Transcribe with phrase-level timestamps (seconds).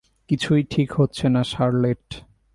[0.29, 2.05] কিছুই ঠিক হচ্ছে না শার্লেট।